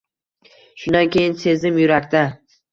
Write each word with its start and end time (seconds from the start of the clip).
Shundan 0.85 1.13
keyin 1.17 1.37
sezdim 1.45 1.81
yurakda 1.85 2.27